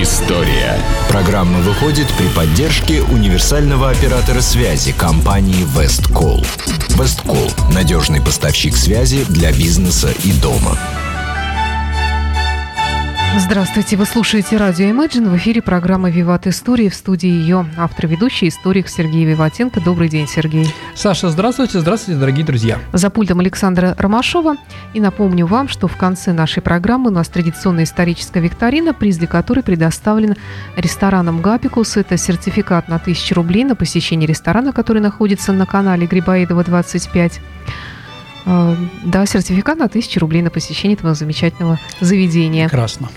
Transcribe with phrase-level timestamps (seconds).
[0.00, 0.78] История.
[1.08, 6.40] Программа выходит при поддержке универсального оператора связи компании Весткол.
[6.90, 10.78] Весткол– надежный поставщик связи для бизнеса и дома.
[13.36, 15.28] Здравствуйте, вы слушаете радио Imagine.
[15.28, 16.88] В эфире программа «Виват Истории».
[16.88, 19.80] В студии ее автор-ведущий, историк Сергей Виватенко.
[19.80, 20.74] Добрый день, Сергей.
[20.94, 22.78] Саша, здравствуйте, здравствуйте, дорогие друзья.
[22.92, 24.56] За пультом Александра Ромашова.
[24.94, 29.28] И напомню вам, что в конце нашей программы у нас традиционная историческая викторина, приз для
[29.28, 30.34] которой предоставлен
[30.76, 31.96] рестораном «Гапикус».
[31.96, 37.40] Это сертификат на 1000 рублей на посещение ресторана, который находится на канале Грибоедова 25.
[38.46, 42.68] А, да, сертификат на 1000 рублей на посещение этого замечательного заведения.
[42.68, 43.08] Прекрасно.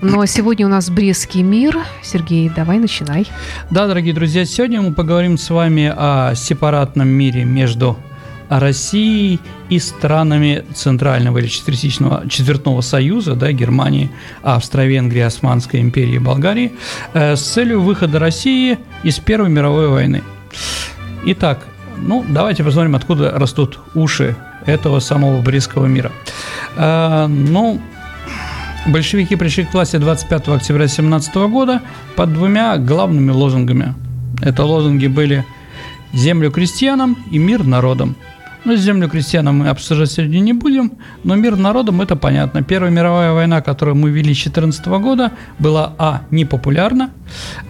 [0.00, 1.76] Но сегодня у нас Брестский мир.
[2.02, 3.26] Сергей, давай начинай.
[3.70, 7.98] Да, дорогие друзья, сегодня мы поговорим с вами о сепаратном мире между
[8.48, 14.10] Россией и странами Центрального или Четвертичного, Четвертного Союза, да, Германии,
[14.42, 16.72] Австро-Венгрии, Османской империи и Болгарии,
[17.12, 20.22] э, с целью выхода России из Первой мировой войны.
[21.26, 21.66] Итак,
[21.98, 24.36] ну, давайте посмотрим, откуда растут уши
[24.68, 26.12] этого самого Брестского мира.
[26.76, 27.80] А, ну,
[28.86, 31.80] большевики пришли к власти 25 октября 17 года
[32.16, 33.94] под двумя главными лозунгами.
[34.42, 35.44] Это лозунги были
[36.12, 38.16] «Землю крестьянам» и «Мир народам».
[38.64, 40.92] Ну, землю крестьянам мы обсуждать сегодня не будем,
[41.24, 42.62] но мир народам это понятно.
[42.62, 46.22] Первая мировая война, которую мы вели с 2014 года, была а.
[46.30, 47.10] непопулярна,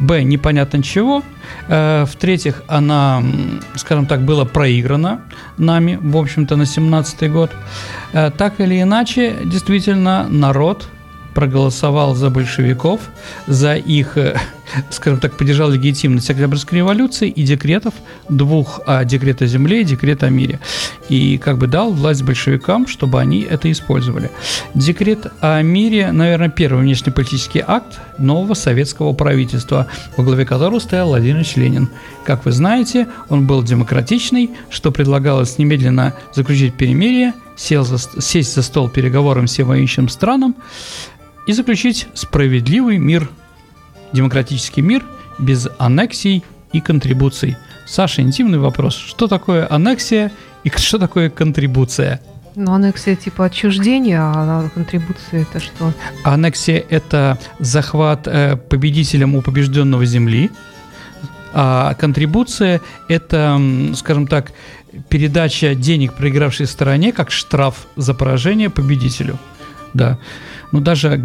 [0.01, 0.23] б.
[0.23, 1.23] непонятно чего,
[1.69, 3.23] э, в-третьих, она,
[3.75, 5.21] скажем так, была проиграна
[5.59, 7.51] нами, в общем-то, на 17 год.
[8.13, 10.89] Э, так или иначе, действительно, народ
[11.35, 13.01] проголосовал за большевиков,
[13.47, 14.37] за их, э,
[14.91, 17.95] скажем так, поддержал легитимность Октябрьской революции и декретов
[18.29, 20.61] двух, а, декрета о земле и декрет о мире.
[21.09, 24.31] И как бы дал власть большевикам, чтобы они это использовали.
[24.75, 31.45] Декрет о мире, наверное, первый внешнеполитический акт нового советского правительства, во главе которого стоял Владимир
[31.57, 31.89] Ленин.
[32.25, 38.63] Как вы знаете, он был демократичный, что предлагалось немедленно заключить перемирие, сел за, сесть за
[38.63, 40.55] стол переговорам всем воюющим странам,
[41.47, 43.29] и заключить справедливый мир,
[44.13, 45.05] демократический мир
[45.39, 47.57] без аннексий и контрибуций.
[47.87, 48.97] Саша, интимный вопрос.
[48.97, 50.33] Что такое аннексия
[50.65, 52.21] и что такое контрибуция?
[52.55, 55.93] Ну, аннексия типа отчуждения, а контрибуция это что?
[56.25, 60.51] Аннексия– это захват э, победителем у побежденного земли,
[61.55, 63.61] а контрибуция– это,
[63.95, 64.53] скажем так,
[65.09, 69.39] передача денег проигравшей стороне как штраф за поражение победителю.
[69.95, 70.19] Да
[70.73, 71.23] ну даже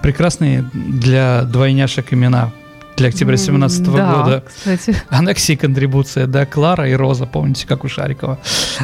[0.00, 2.52] прекрасные для двойняшек имена
[2.96, 4.44] для октября 17 -го да, года.
[4.46, 4.96] Кстати.
[5.08, 8.38] Аннексия контрибуция, да, Клара и Роза, помните, как у Шарикова.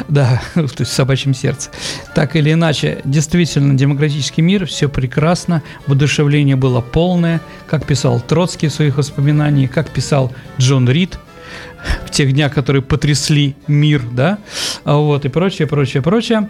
[0.07, 1.69] Да, то есть в собачьем сердце.
[2.15, 8.73] Так или иначе, действительно, демократический мир, все прекрасно, воодушевление было полное, как писал Троцкий в
[8.73, 11.19] своих воспоминаниях, как писал Джон Рид–
[12.05, 14.39] в тех днях, которые потрясли мир, да,
[14.83, 16.49] а вот, и прочее, прочее, прочее.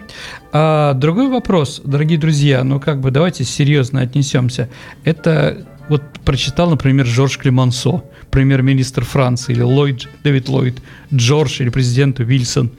[0.52, 4.68] А другой вопрос, дорогие друзья, ну, как бы давайте серьезно отнесемся.
[5.04, 10.78] Это вот прочитал, например, Жорж Клемансо, премьер-министр Франции, или Ллойд, Дэвид Ллойд,
[11.12, 12.70] Джордж или президент Уильсон.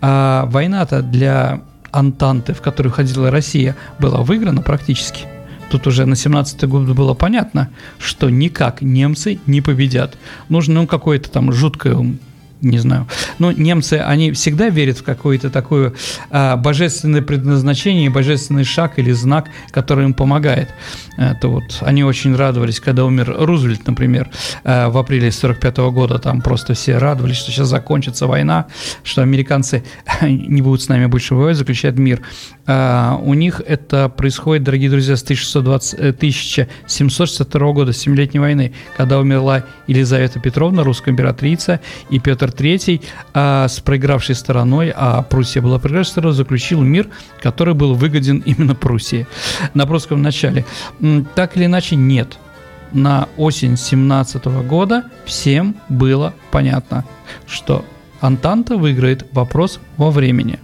[0.00, 5.26] А война-то для Антанты, в которую входила Россия, была выиграна практически–
[5.74, 7.68] тут уже на 17 год было понятно,
[7.98, 10.16] что никак немцы не победят.
[10.48, 12.16] Нужно ну, какое-то там жуткое
[12.64, 13.06] не знаю.
[13.38, 15.92] Но немцы, они всегда верят в какое-то такое
[16.30, 20.70] а, божественное предназначение, божественный шаг или знак, который им помогает.
[21.16, 24.30] Это вот они очень радовались, когда умер Рузвельт, например,
[24.64, 26.18] а, в апреле 45 года.
[26.18, 28.66] Там просто все радовались, что сейчас закончится война,
[29.02, 29.84] что американцы
[30.22, 32.22] не будут с нами больше воевать, заключать мир.
[32.66, 39.64] А, у них это происходит, дорогие друзья, с 1620, 1762 года, Семилетней войны, когда умерла
[39.86, 46.12] Елизавета Петровна, русская императрица, и Петр III а, с проигравшей стороной, а Пруссия была проигравшей
[46.12, 47.08] стороной, заключил мир,
[47.40, 49.26] который был выгоден именно Пруссии
[49.74, 50.64] на прусском начале.
[51.34, 52.38] Так или иначе, нет.
[52.92, 57.04] На осень 17 года всем было понятно,
[57.46, 57.84] что
[58.20, 60.60] Антанта выиграет вопрос во времени.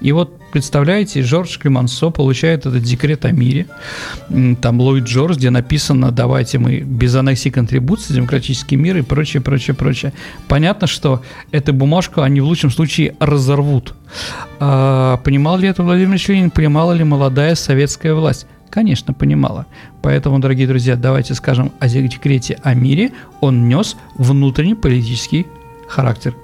[0.00, 3.66] И вот представляете, Жорж Клемансо получает этот декрет о мире,
[4.60, 9.74] там Ллойд Джордж, где написано, давайте мы без аннексии контрибуции, демократический мир и прочее, прочее,
[9.74, 10.12] прочее.
[10.48, 13.94] Понятно, что эту бумажку они в лучшем случае разорвут.
[14.58, 18.46] А, понимал ли это Владимир Ленин, понимала ли молодая советская власть?
[18.70, 19.66] Конечно, понимала.
[20.02, 23.12] Поэтому, дорогие друзья, давайте скажем о декрете о мире.
[23.40, 25.46] Он нес внутренний политический
[25.88, 26.34] характер.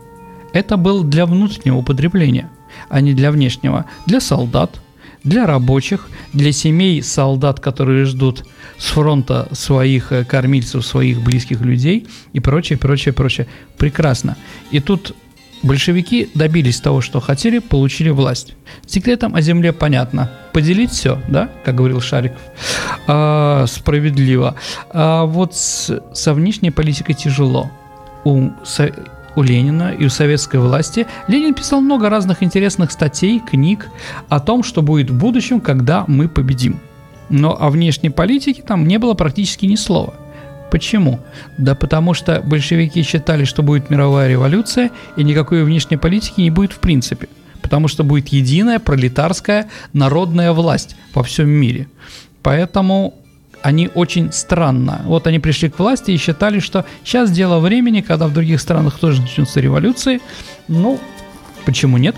[0.52, 2.50] Это был для внутреннего употребления–
[2.88, 4.80] а не для внешнего, для солдат,
[5.24, 8.44] для рабочих, для семей солдат, которые ждут
[8.78, 13.48] с фронта своих э, кормильцев, своих близких людей и прочее, прочее, прочее.
[13.76, 14.36] Прекрасно.
[14.70, 15.16] И тут
[15.64, 18.54] большевики добились того, что хотели, получили власть.
[18.86, 20.30] Секретом о земле понятно.
[20.52, 22.40] Поделить все, да, как говорил Шариков,
[23.06, 24.54] а, справедливо.
[24.90, 27.70] А вот с, со внешней политикой тяжело.
[28.24, 28.50] У,
[29.36, 33.88] у Ленина и у советской власти Ленин писал много разных интересных статей, книг
[34.28, 36.80] о том, что будет в будущем, когда мы победим.
[37.28, 40.14] Но о внешней политике там не было практически ни слова–
[40.70, 41.20] Почему?
[41.58, 46.72] Да потому что большевики считали, что будет мировая революция, и никакой внешней политики не будет
[46.72, 47.28] в принципе.
[47.62, 51.88] Потому что будет единая пролетарская народная власть во всем мире.
[52.42, 53.14] Поэтому
[53.62, 55.02] они очень странно.
[55.04, 58.98] Вот они пришли к власти и считали, что сейчас дело времени, когда в других странах
[58.98, 60.20] тоже начнутся революции.
[60.68, 61.00] Ну,
[61.64, 62.16] почему нет?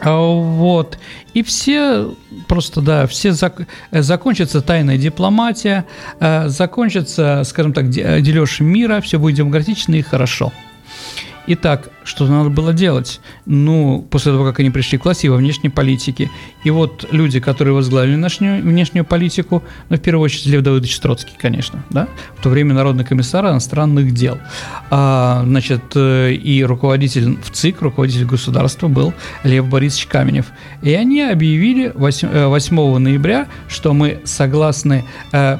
[0.00, 0.98] А, вот.
[1.32, 2.14] И все
[2.46, 5.86] просто, да, все зак закончится тайная дипломатия,
[6.20, 10.52] э, закончится, скажем так, дележ мира, все будет демократично и хорошо.
[11.46, 13.20] Итак, что надо было делать?
[13.46, 16.30] Ну, после того, как они пришли к власти во внешней политике.
[16.62, 21.32] И вот люди, которые возглавили внешнюю, внешнюю политику, ну, в первую очередь, Лев Давыдович Троцкий,
[21.36, 24.38] конечно, да, в то время народный комиссар иностранных дел.
[24.90, 30.46] А, значит, э, и руководитель в ЦИК, руководитель государства был Лев Борисович Каменев.
[30.82, 35.58] И они объявили 8, 8 э, ноября, что мы согласны, э,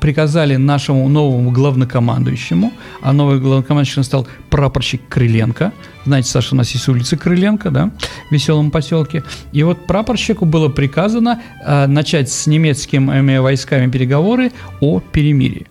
[0.00, 2.72] приказали нашему новому главнокомандующему,
[3.02, 5.72] а новый главнокомандующим стал прапорщик Крыленко,
[6.04, 7.90] знаете, Саша, у нас есть улица Крыленко, да,
[8.28, 9.24] в веселом поселке.
[9.52, 15.66] И вот прапорщику было приказано э, начать с немецкими войсками переговоры о перемирии.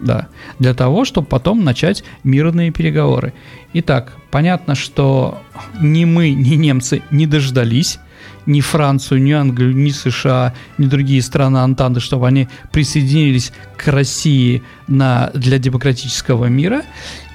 [0.00, 0.26] Да,
[0.58, 3.34] для того, чтобы потом начать мирные переговоры.
[3.72, 5.40] Итак, понятно, что
[5.80, 8.00] ни мы, ни немцы не дождались
[8.46, 14.62] ни Францию, ни Англию, ни США, ни другие страны Антанты, чтобы они присоединились к России
[14.88, 16.82] на, для демократического мира.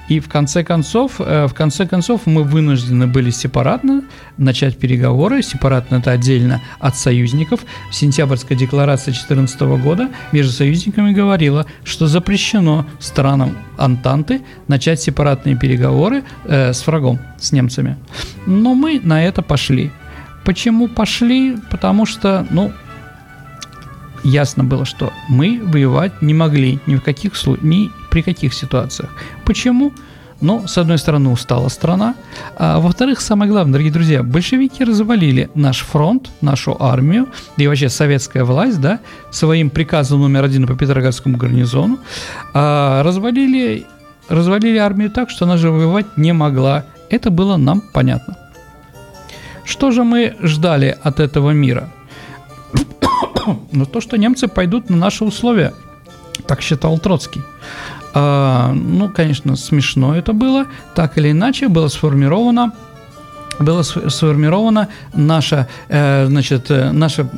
[0.08, 4.04] И в конце концов, э, в конце концов мы вынуждены были сепаратно
[4.38, 7.60] начать переговоры, сепаратно это отдельно от союзников.
[7.90, 16.72] Сентябрьская декларация 2014 года между союзниками говорила, что запрещено странам Антанты начать сепаратные переговоры э,
[16.72, 17.96] с врагом, с немцами.
[18.46, 19.90] Но мы на это пошли.
[20.44, 21.58] Почему пошли?
[21.70, 22.72] Потому что, ну,
[24.24, 29.10] ясно было, что мы воевать не могли ни в каких ни при каких ситуациях.
[29.44, 29.92] Почему?
[30.40, 32.14] Ну, с одной стороны, устала страна,
[32.56, 37.26] а во-вторых, самое главное, дорогие друзья, большевики развалили наш фронт, нашу армию,
[37.56, 39.00] и вообще советская власть, да,
[39.32, 41.98] своим приказом номер один по Петроградскому гарнизону,
[42.54, 43.84] а, развалили,
[44.28, 46.84] развалили армию так, что она же воевать не могла.
[47.10, 48.36] Это было нам понятно.
[49.64, 51.90] Что же мы ждали от этого мира?
[53.72, 55.74] Но то, что немцы пойдут на наши условия.
[56.46, 57.42] Так считал Троцкий.
[58.20, 60.66] А, ну, конечно, смешно это было.
[60.96, 62.72] Так или иначе, было сформировано
[63.58, 67.28] была сформирована наша, э, значит, э, наша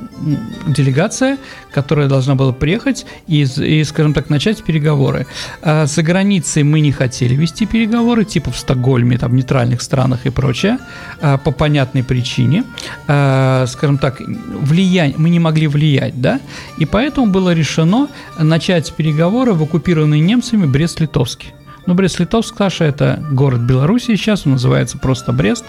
[0.67, 1.39] делегация,
[1.73, 5.27] которая должна была приехать и, и, скажем так, начать переговоры.
[5.63, 10.31] За границей мы не хотели вести переговоры, типа в Стокгольме, там, в нейтральных странах и
[10.31, 10.79] прочее,
[11.21, 12.65] а, по понятной причине.
[13.07, 16.41] А, скажем так, влияние, мы не могли влиять, да,
[16.79, 18.09] и поэтому было решено
[18.39, 21.55] начать переговоры в оккупированной немцами Брест-Литовске.
[21.91, 25.65] Ну, Брест-Литовск, Саша, это город Беларуси сейчас, он называется просто Брест.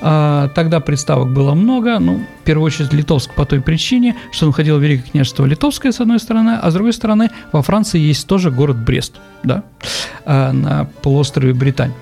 [0.00, 4.52] А, тогда приставок было много, ну, в первую очередь Литовск по той причине, что он
[4.52, 8.28] входил в Великое княжество Литовское, с одной стороны, а с другой стороны, во Франции есть
[8.28, 9.64] тоже город Брест, да,
[10.24, 11.92] а, на полуострове Британь.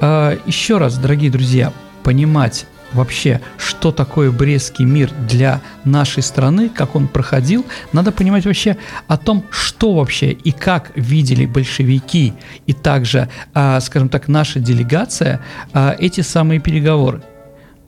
[0.00, 1.72] А, еще раз, дорогие друзья,
[2.04, 8.76] понимать вообще, что такое Брестский мир для нашей страны, как он проходил, надо понимать вообще
[9.08, 12.32] о том, что вообще и как видели большевики.
[12.66, 15.40] И также, а, скажем так, наша делегация
[15.72, 17.22] а, эти самые переговоры.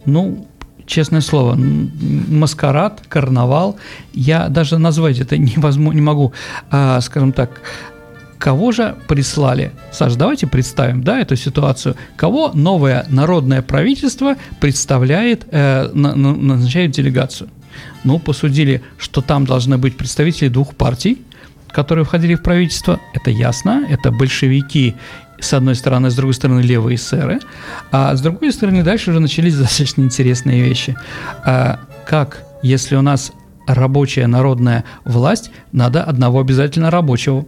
[0.05, 0.47] Ну,
[0.87, 3.77] честное слово, маскарад, карнавал,
[4.13, 6.33] я даже назвать это невозможно, не могу,
[6.71, 7.61] а, скажем так,
[8.39, 9.73] Кого же прислали?
[9.93, 11.97] Саш, давайте представим, да, эту ситуацию.
[12.17, 17.49] Кого новое народное правительство представляет, э, на, на, назначает делегацию?
[18.05, 21.23] Ну, посудили, что там должны быть представители двух партий,
[21.69, 23.01] которые входили в правительство.
[23.15, 23.87] Это ясно.
[23.89, 24.95] Это большевики
[25.39, 27.41] с одной стороны, с другой стороны левые эсеры,
[27.93, 30.97] а с другой стороны дальше уже начались достаточно интересные вещи.
[31.45, 33.33] А как, если у нас
[33.67, 37.45] рабочая народная власть, надо одного обязательно рабочего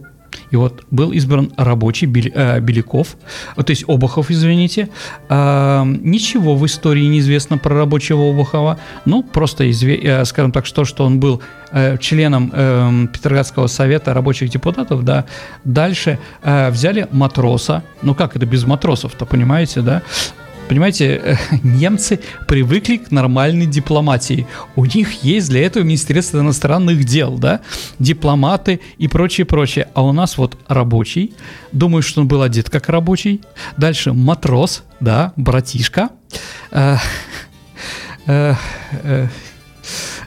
[0.51, 3.17] И вот был избран рабочий Беляков,
[3.55, 4.89] то есть Обухов, извините.
[5.29, 8.79] Ничего в истории не известно про рабочего Обухова.
[9.05, 9.71] Ну, просто,
[10.25, 11.41] скажем так, что, что он был
[11.99, 15.25] членом Петроградского совета рабочих депутатов, да.
[15.63, 17.83] Дальше взяли матроса.
[18.01, 20.01] Ну, как это без матросов-то, понимаете, да?
[20.69, 24.47] Понимаете, э, немцы привыкли к нормальной дипломатии.
[24.75, 27.61] У них есть для этого Министерство иностранных дел, да,
[27.97, 29.89] дипломаты и прочее, прочее.
[29.95, 31.33] А у нас вот рабочий,
[31.71, 33.41] думаю, что он был одет как рабочий.
[33.77, 36.09] Дальше матрос, да, братишка.
[36.71, 36.97] Э,
[38.27, 38.53] э,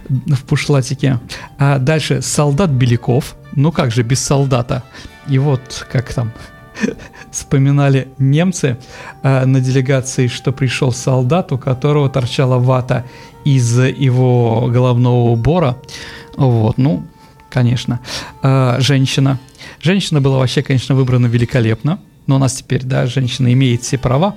[0.09, 1.21] в пушлатике.
[1.57, 3.37] А дальше солдат Беляков.
[3.55, 4.83] Ну как же без солдата?
[5.29, 6.33] И вот как там
[7.31, 8.79] вспоминали немцы
[9.23, 13.05] э, на делегации, что пришел солдат, у которого торчала вата
[13.45, 15.76] из его головного убора.
[16.37, 17.05] Вот, ну,
[17.50, 18.00] конечно.
[18.43, 19.38] Э, женщина.
[19.81, 21.99] Женщина была вообще, конечно, выбрана великолепно.
[22.26, 24.37] Но у нас теперь, да, женщина имеет все права.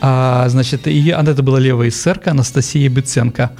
[0.00, 3.52] А, значит, ее, она это была левая эсерка Анастасия Быценко.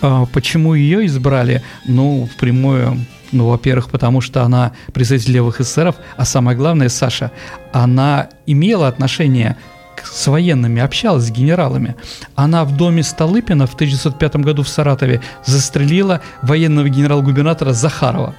[0.00, 1.62] А, почему ее избрали?
[1.86, 2.96] Ну, в прямую
[3.32, 7.30] ну, во-первых, потому что она представитель левых эсеров, а самое главное, Саша,
[7.72, 9.56] она имела отношение
[10.02, 11.94] с военными, общалась с генералами.
[12.34, 18.34] Она в доме Столыпина в 1905 году в Саратове застрелила военного генерал-губернатора Захарова.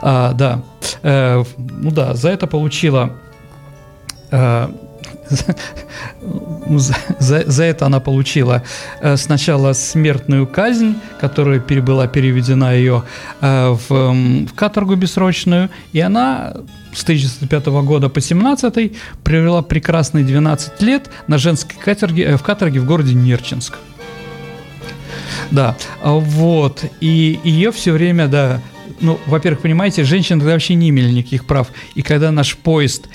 [0.00, 0.62] А, да,
[1.02, 3.12] э, ну да, за это получила
[4.30, 4.68] э,
[6.68, 8.62] за, за, за это она получила
[9.00, 13.04] э, сначала смертную казнь, которая была переведена ее
[13.40, 16.54] э, в, в каторгу бессрочную, и она
[16.92, 22.80] с 1905 года по 17 провела прекрасные 12 лет на женской каторге, э, в каторге
[22.80, 23.78] в городе Нерчинск.
[25.50, 28.60] Да, вот, и ее все время, да,
[29.00, 31.68] ну, во-первых, понимаете, женщины тогда вообще не имели никаких прав.
[31.94, 33.08] И когда наш поезд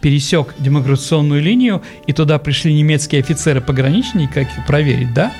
[0.00, 5.32] пересек демиграционную линию, и туда пришли немецкие офицеры-пограничники, как их проверить, да?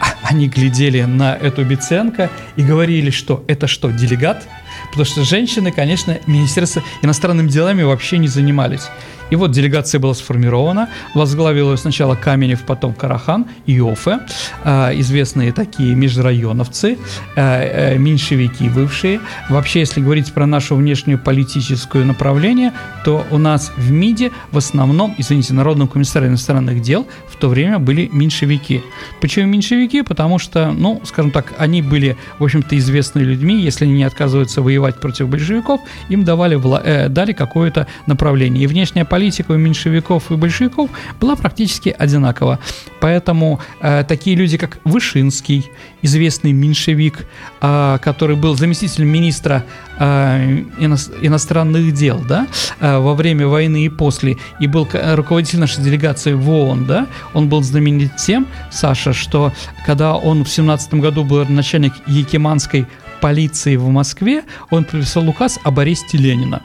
[0.00, 4.46] А они глядели на эту Биценко и говорили, что это что, делегат?
[4.90, 8.88] Потому что женщины, конечно, Министерство иностранными делами вообще не занимались.
[9.30, 14.20] И вот делегация была сформирована, возглавил ее сначала Каменев, потом Карахан и Офе,
[14.64, 16.98] э, известные такие межрайоновцы,
[17.34, 19.20] э, э, меньшевики бывшие.
[19.48, 22.72] Вообще, если говорить про нашу внешнюю политическое направление,
[23.04, 27.78] то у нас в МИДе в основном, извините, Народном комиссаре иностранных дел в то время
[27.78, 28.82] были меньшевики.
[29.20, 30.02] Почему меньшевики?
[30.02, 34.62] Потому что, ну, скажем так, они были, в общем-то, известны людьми, если они не отказываются
[34.62, 38.64] воевать против большевиков, им давали, э, дали какое-то направление.
[38.64, 39.15] И внешняя политика
[39.48, 42.58] у меньшевиков и большевиков была практически одинакова.
[43.00, 45.70] Поэтому э, такие люди, как Вышинский,
[46.06, 47.26] известный меньшевик,
[47.60, 49.64] э, который был заместителем министра
[49.98, 52.46] э, ино, иностранных дел, да,
[52.80, 57.48] э, во время войны и после, и был руководитель нашей делегации в ООН, да, он
[57.48, 59.52] был знаменит тем, Саша, что
[59.84, 62.86] когда он в 17 году был начальник Якиманской
[63.20, 66.62] полиции в Москве, он подписал указ об аресте Ленина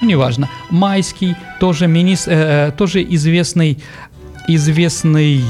[0.00, 3.78] ну, неважно, Майский, тоже, министр, э, э, тоже известный,
[4.48, 5.42] известный,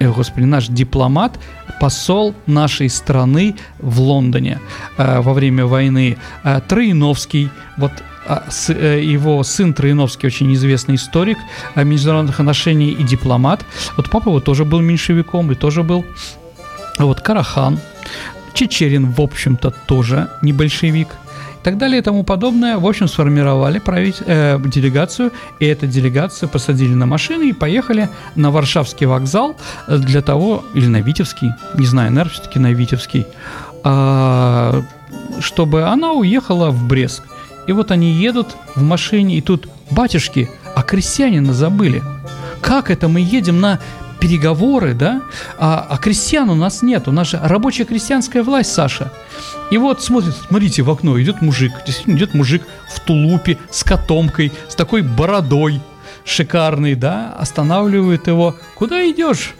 [0.00, 1.38] э, господи, наш дипломат,
[1.80, 4.60] посол нашей страны в Лондоне
[4.98, 7.92] э, во время войны, э, Троиновский, вот
[8.26, 11.38] а, э, его сын Троиновский, очень известный историк
[11.74, 13.64] э, международных отношений и дипломат.
[13.96, 16.04] Вот папа его тоже был меньшевиком и тоже был.
[16.98, 17.80] Вот Карахан,
[18.52, 21.08] Чечерин, в общем-то, тоже не большевик–
[21.62, 22.78] так далее и тому подобное.
[22.78, 28.50] В общем, сформировали править, э, делегацию, и эту делегацию посадили на машины и поехали на
[28.50, 29.56] Варшавский вокзал
[29.88, 33.26] для того, или на Витебский, не знаю, наверное, все-таки на Витебский,
[33.84, 34.82] э,
[35.40, 37.22] чтобы она уехала в Брест.
[37.66, 42.02] И вот они едут в машине, и тут, батюшки, а крестьянина забыли.
[42.60, 43.78] Как это мы едем на
[44.20, 45.22] переговоры, да,
[45.58, 49.12] а, а крестьян у нас нет, у нас же рабочая крестьянская власть, Саша.
[49.70, 52.62] И вот смотрит, смотрите, в окно идет мужик, действительно идет мужик
[52.92, 55.80] в тулупе, с котомкой, с такой бородой
[56.24, 58.56] шикарный, да, останавливает его.
[58.76, 59.54] Куда идешь,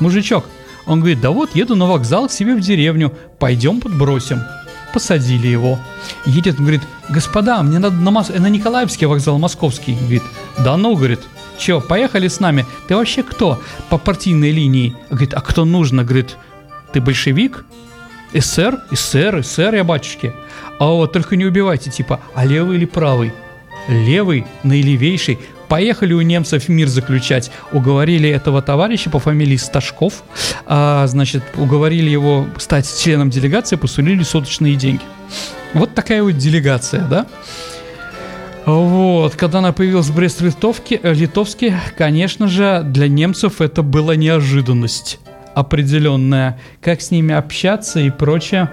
[0.00, 0.44] мужичок?
[0.86, 4.42] Он говорит, да вот, еду на вокзал к себе в деревню, пойдем подбросим.
[4.92, 5.78] Посадили его.
[6.26, 8.28] Едет, говорит, господа, мне надо на, Мос...
[8.28, 9.94] на Николаевский вокзал московский.
[9.94, 10.22] Говорит,
[10.58, 11.20] да ну, говорит,
[11.62, 12.66] Че, поехали с нами?
[12.88, 14.96] Ты вообще кто по партийной линии?
[15.10, 16.02] Говорит, а кто нужно?
[16.02, 16.36] Говорит,
[16.92, 17.64] ты большевик?
[18.34, 18.80] СССР?
[18.90, 20.32] СССР, СССР, я батюшки.
[20.80, 23.32] А вот только не убивайте, типа, а левый или правый?
[23.86, 25.38] Левый, наилевейший.
[25.68, 27.52] Поехали у немцев мир заключать.
[27.70, 30.24] Уговорили этого товарища по фамилии Сташков,
[30.66, 35.02] а, значит, уговорили его стать членом делегации, посулили суточные деньги.
[35.74, 37.26] Вот такая вот делегация, да?
[38.64, 45.18] Вот, когда она появилась в Брест-Литовске, э, конечно же, для немцев это была неожиданность
[45.54, 46.58] определенная.
[46.80, 48.70] Как с ними общаться и прочее.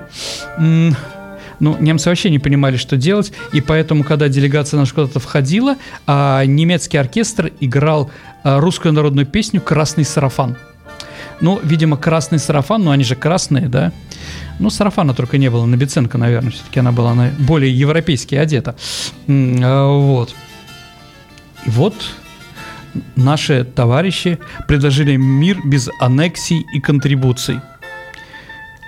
[0.57, 5.75] Ну, немцы вообще не понимали, что делать, и поэтому, когда делегация наша куда-то входила,
[6.07, 8.09] а немецкий оркестр играл
[8.43, 10.55] а, русскую народную песню «Красный сарафан».
[11.41, 13.91] Ну, видимо, красный сарафан, ну они же красные, да?
[14.59, 18.75] Ну, сарафана только не было, на Беценко, наверное, все-таки она была на более европейски одета.
[19.27, 20.35] А, вот.
[21.65, 21.95] И вот
[23.15, 24.37] наши товарищи
[24.67, 27.59] предложили мир без аннексий и контрибуций.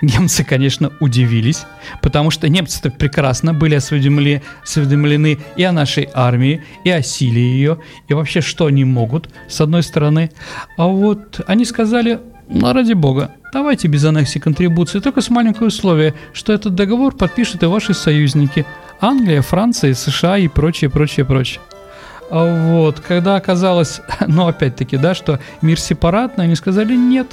[0.02, 1.64] Немцы, конечно, удивились,
[2.02, 7.78] потому что немцы-то прекрасно были осведомлены, осведомлены и о нашей армии, и о силе ее,
[8.08, 10.32] и вообще, что они могут, с одной стороны.
[10.76, 12.20] А вот они сказали,
[12.52, 17.64] ну, ради бога, давайте без аннексии контрибуции, только с маленькое условие, что этот договор подпишут
[17.64, 18.66] и ваши союзники.
[19.00, 21.62] Англия, Франция, США и прочее, прочее, прочее.
[22.30, 27.28] А вот, когда оказалось, ну, опять-таки, да, что мир сепаратный, они сказали нет.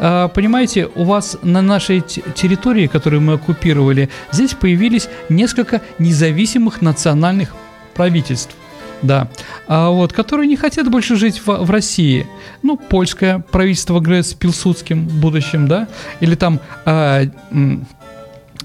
[0.00, 7.54] А, понимаете, у вас на нашей территории, которую мы оккупировали, здесь появились несколько независимых национальных
[7.94, 8.54] правительств.
[9.02, 9.28] Да,
[9.66, 12.26] а вот, которые не хотят больше жить в, в России.
[12.62, 15.88] Ну, польское правительство с Пилсудским в будущем, да,
[16.20, 17.24] или там а,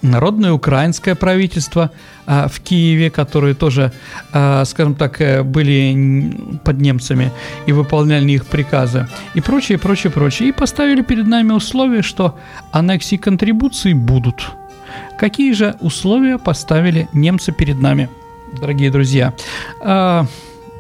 [0.02, 1.92] народное украинское правительство
[2.26, 3.92] а, в Киеве, которые тоже,
[4.32, 7.32] а, скажем так, э, были под немцами
[7.66, 10.50] и выполняли их приказы, и прочее, прочее, прочее.
[10.50, 12.38] И поставили перед нами условия, что
[12.72, 14.52] аннексии контрибуции будут.
[15.18, 18.10] Какие же условия поставили немцы перед нами,
[18.60, 19.34] дорогие друзья?
[19.82, 20.25] А,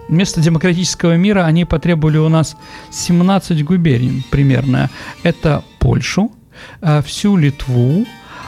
[0.07, 2.55] вместо демократического мира они потребовали у нас
[2.91, 4.89] 17 губерний примерно.
[5.23, 6.31] Это Польшу,
[7.03, 8.05] всю Литву,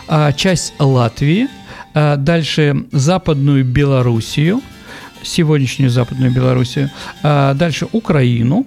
[0.07, 1.47] а, часть Латвии,
[1.93, 4.61] а, дальше Западную Белоруссию,
[5.23, 6.89] сегодняшнюю Западную Белоруссию,
[7.23, 8.65] а, дальше Украину,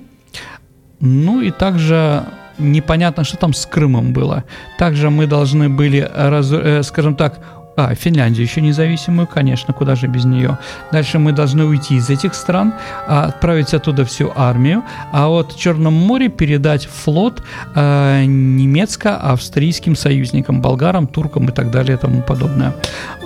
[1.00, 2.24] ну и также
[2.58, 4.44] непонятно, что там с Крымом было.
[4.78, 7.40] Также мы должны были, э, скажем так,
[7.76, 10.58] а, Финляндию еще независимую, конечно, куда же без нее.
[10.92, 12.74] Дальше мы должны уйти из этих стран,
[13.06, 17.42] а, отправить оттуда всю армию, а вот в Черном море передать флот
[17.74, 22.74] а, немецко-австрийским союзникам, болгарам, туркам и так далее и тому подобное.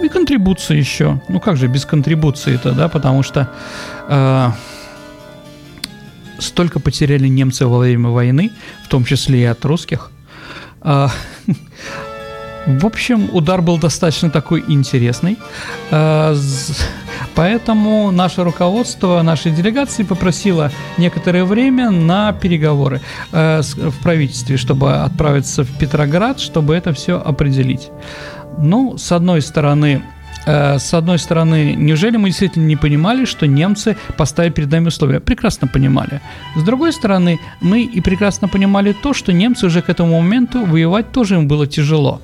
[0.03, 1.21] И контрибуции еще.
[1.29, 3.51] Ну как же без контрибуции-то, да, потому что
[4.09, 4.55] а,
[6.39, 8.51] столько потеряли немцы во время войны,
[8.85, 10.11] в том числе и от русских.
[10.81, 11.11] А,
[12.69, 15.39] в общем, удар был достаточно такой интересный.
[15.91, 16.37] Э,
[17.35, 23.01] поэтому наше руководство нашей делегации попросило некоторое время на переговоры
[23.33, 27.89] э, в правительстве, чтобы отправиться в Петроград, чтобы это все определить.
[28.59, 30.03] Ну, с одной стороны,
[30.45, 35.21] э, с одной стороны, неужели мы действительно не понимали, что немцы поставили перед нами условия?
[35.21, 36.21] Прекрасно понимали.
[36.55, 41.13] С другой стороны, мы и прекрасно понимали то, что немцы уже к этому моменту воевать
[41.13, 42.21] тоже им было тяжело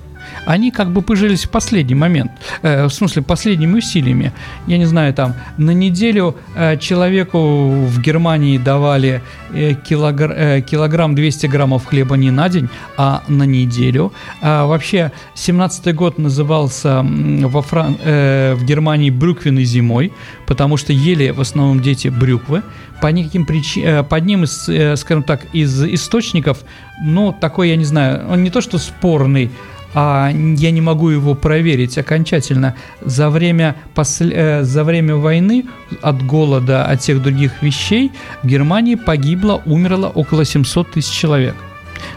[0.46, 2.32] они как бы пыжились в последний момент,
[2.62, 4.32] э, в смысле последними усилиями.
[4.66, 11.14] Я не знаю, там на неделю э, человеку в Германии давали э, килогр, э, килограмм
[11.14, 14.12] 200 граммов хлеба не на день, а на неделю.
[14.42, 17.96] А вообще 17-й год назывался во Фран...
[18.02, 20.12] э, в Германии брюквенной зимой,
[20.46, 22.62] потому что ели в основном дети брюквы.
[23.00, 26.58] По никаким причинам, э, по одним из, э, скажем так, из источников,
[27.02, 29.50] ну, такой, я не знаю, он не то что спорный,
[29.94, 32.74] а я не могу его проверить окончательно.
[33.00, 34.24] За время, посл...
[34.30, 35.64] э, за время войны
[36.02, 41.54] от голода, от всех других вещей в Германии погибло, умерло около 700 тысяч человек.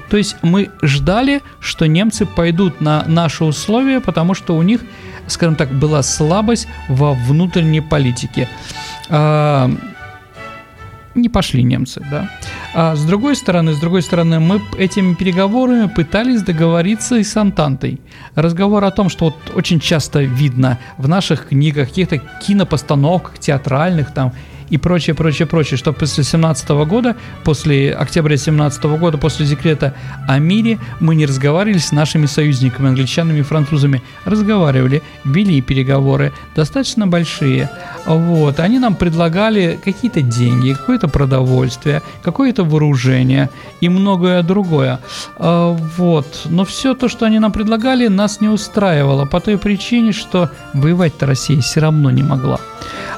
[0.09, 4.81] То есть мы ждали, что немцы пойдут на наши условия, потому что у них,
[5.27, 8.49] скажем так, была слабость во внутренней политике.
[9.09, 9.69] А,
[11.15, 12.29] не пошли немцы, да.
[12.73, 17.99] А с другой стороны, с другой стороны, мы этими переговорами пытались договориться и с Антантой.
[18.35, 24.33] Разговор о том, что вот очень часто видно в наших книгах, каких-то кинопостановках, театральных там
[24.69, 29.93] и прочее, прочее, прочее, что после 17 года, после октября 17 года, после декрета
[30.27, 34.01] о мире, мы не разговаривали с нашими союзниками, англичанами и французами.
[34.25, 37.69] Разговаривали, вели переговоры, достаточно большие.
[38.05, 43.49] Вот, они нам предлагали какие-то деньги, какое-то продовольствие, какое-то вооружение
[43.81, 44.99] и многое другое.
[45.37, 50.11] А, вот, но все то, что они нам предлагали, нас не устраивало по той причине,
[50.11, 52.59] что воевать-то Россия все равно не могла.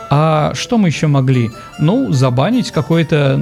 [0.10, 1.52] А что мы еще могли?
[1.80, 3.40] Ну, забанить какой-то,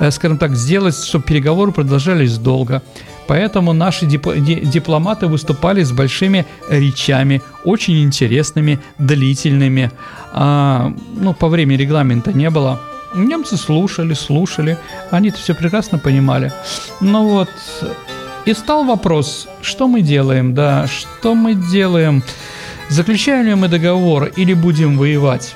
[0.00, 2.82] э, скажем так, сделать, чтобы переговоры продолжались долго.
[3.26, 9.90] Поэтому наши дипломаты выступали с большими речами, очень интересными, длительными.
[10.32, 12.80] А, ну, по времени регламента не было.
[13.14, 14.78] Немцы слушали, слушали,
[15.10, 16.52] они это все прекрасно понимали.
[17.00, 17.48] Ну вот,
[18.46, 22.22] и стал вопрос, что мы делаем, да, что мы делаем,
[22.88, 25.54] заключаем ли мы договор или будем воевать.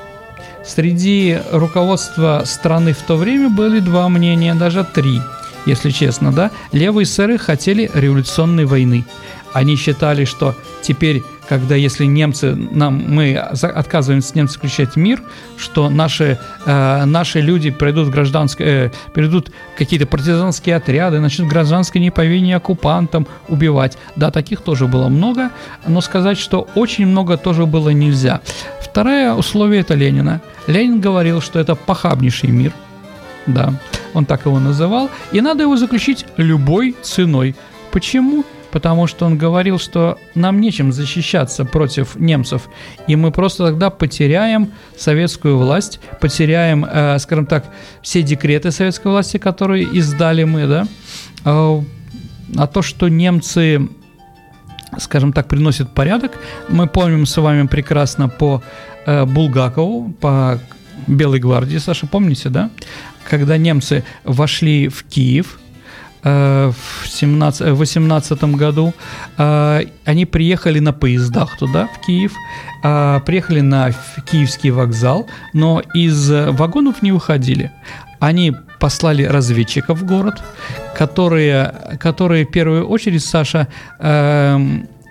[0.64, 5.20] Среди руководства страны в то время были два мнения, даже три,
[5.66, 6.50] если честно, да.
[6.72, 9.04] Левые сэры хотели революционной войны.
[9.52, 15.22] Они считали, что теперь когда если немцы, нам, мы отказываемся с немцами заключать мир,
[15.56, 22.00] что наши, э, наши люди пройдут в гражданское, э, перейдут какие-то партизанские отряды, начнут гражданское
[22.00, 23.98] неповиновение оккупантам убивать.
[24.16, 25.50] Да, таких тоже было много,
[25.86, 28.40] но сказать, что очень много тоже было нельзя.
[28.80, 30.40] Второе условие это Ленина.
[30.66, 32.72] Ленин говорил, что это похабнейший мир,
[33.46, 33.74] да,
[34.14, 37.56] он так его называл, и надо его заключить любой ценой.
[37.90, 38.44] Почему?
[38.72, 42.68] Потому что он говорил, что нам нечем защищаться против немцев,
[43.06, 47.66] и мы просто тогда потеряем советскую власть, потеряем, э, скажем так,
[48.02, 50.86] все декреты советской власти, которые издали мы, да,
[51.44, 51.80] э,
[52.56, 53.88] а то, что немцы
[54.98, 56.32] скажем так, приносят порядок.
[56.68, 58.62] Мы помним с вами прекрасно по
[59.06, 60.60] э, Булгакову, по
[61.06, 62.68] Белой гвардии, Саша, помните, да?
[63.28, 65.58] Когда немцы вошли в Киев,
[66.22, 66.74] в
[67.18, 68.94] 2018 году.
[69.38, 72.32] Э, они приехали на поездах туда, в Киев,
[72.84, 73.90] э, приехали на
[74.30, 77.72] Киевский вокзал, но из вагонов не выходили.
[78.20, 80.42] Они послали разведчиков в город,
[80.96, 83.66] которые, которые в первую очередь, Саша,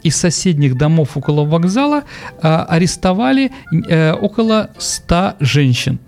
[0.04, 2.04] из соседних домов около вокзала
[2.42, 3.52] арестовали
[4.22, 6.00] около 100 женщин.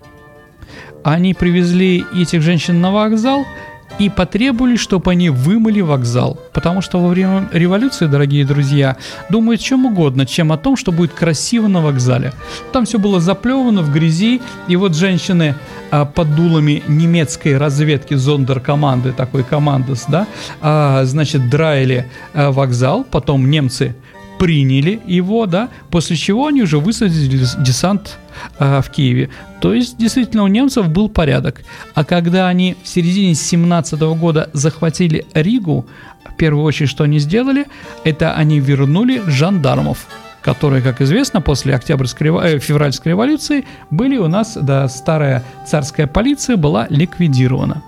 [1.04, 3.44] Они привезли этих женщин на вокзал–
[3.98, 6.38] и потребовали, чтобы они вымыли вокзал.
[6.52, 8.96] Потому что во время революции, дорогие друзья,
[9.28, 12.32] думают чем угодно, чем о том, что будет красиво на вокзале.
[12.72, 15.54] Там все было заплевано в грязи, и вот женщины
[15.90, 20.26] а, под дулами немецкой разведки зондеркоманды, такой командос, да,
[20.60, 23.94] а, значит, драили а, вокзал, потом немцы
[24.38, 28.18] приняли его, да, после чего они уже высадили десант
[28.58, 29.30] э, в Киеве.
[29.60, 31.62] То есть, действительно, у немцев был порядок.
[31.94, 35.86] А когда они в середине 17 года захватили Ригу,
[36.24, 37.66] в первую очередь, что они сделали,
[38.04, 40.06] это они вернули жандармов
[40.42, 46.58] которые, как известно, после Октябрьской, э, февральской революции были у нас, да, старая царская полиция
[46.58, 47.82] была ликвидирована.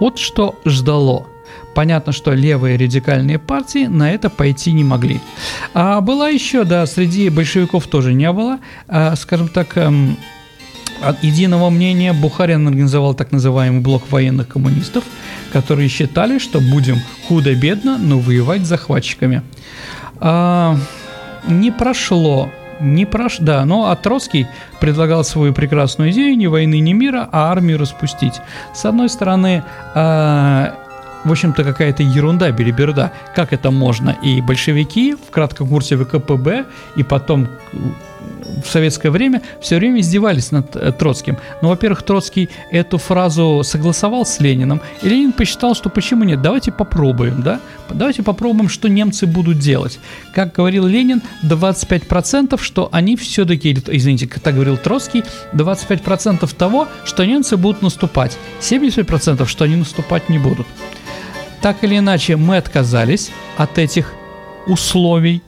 [0.00, 1.28] Вот что ждало–
[1.74, 5.20] Понятно, что левые радикальные партии на это пойти не могли.
[5.74, 8.58] А была еще, да, среди большевиков тоже не было,
[8.88, 10.16] а, скажем так, эм,
[11.02, 15.04] от единого мнения Бухарин организовал так называемый блок военных коммунистов,
[15.52, 19.42] которые считали, что будем худо-бедно, но воевать с захватчиками.
[20.20, 20.76] А,
[21.48, 23.38] не прошло не прош...
[23.38, 23.96] Да, но а
[24.80, 28.40] предлагал свою прекрасную идею ни войны, ни мира, а армию распустить.
[28.74, 30.74] С одной стороны, а,
[31.24, 33.12] в общем-то, какая-то ерунда, белиберда.
[33.34, 34.10] Как это можно?
[34.22, 37.48] И большевики в кратком курсе ВКПБ, и потом
[38.64, 41.36] в советское время все время издевались над э, Троцким.
[41.62, 46.72] Но, во-первых, Троцкий эту фразу согласовал с Лениным, и Ленин посчитал, что почему нет, давайте
[46.72, 47.60] попробуем, да?
[47.90, 49.98] Давайте попробуем, что немцы будут делать.
[50.34, 57.56] Как говорил Ленин, 25%, что они все-таки, извините, так говорил Троцкий, 25% того, что немцы
[57.56, 60.66] будут наступать, 75% что они наступать не будут.
[61.64, 64.12] Так или иначе, мы отказались от этих
[64.66, 65.42] условий.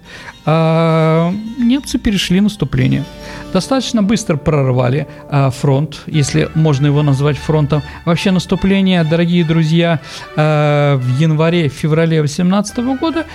[0.46, 3.04] А, немцы перешли наступление.
[3.52, 7.82] Достаточно быстро прорвали а, фронт, если можно его назвать фронтом.
[8.06, 10.00] Вообще наступление, дорогие друзья,
[10.36, 13.26] а, в январе-феврале 2018 года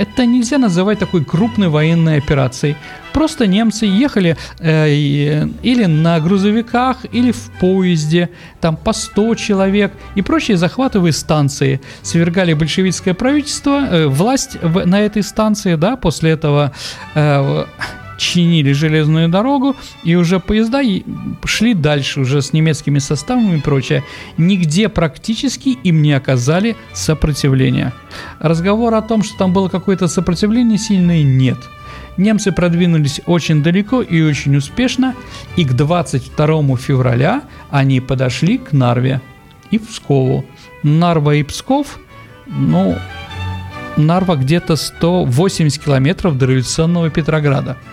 [0.00, 2.74] это нельзя называть такой крупной военной операцией.
[3.12, 4.88] Просто немцы ехали э,
[5.62, 11.80] или на грузовиках, или в поезде, там по 100 человек и прочие захватывая станции.
[12.02, 16.72] Свергали большевистское правительство, э, власть в, на этой станции, да, после этого
[17.14, 17.64] э,
[18.20, 20.82] чинили железную дорогу, и уже поезда
[21.44, 24.04] шли дальше уже с немецкими составами и прочее.
[24.36, 27.94] Нигде практически им не оказали сопротивления.
[28.38, 31.56] Разговор о том, что там было какое-то сопротивление сильное, нет.
[32.18, 35.14] Немцы продвинулись очень далеко и очень успешно,
[35.56, 39.22] и к 22 февраля они подошли к Нарве
[39.70, 40.44] и Пскову.
[40.82, 41.98] Нарва и Псков,
[42.46, 42.96] ну,
[43.96, 47.78] Нарва где-то 180 километров до революционного Петрограда–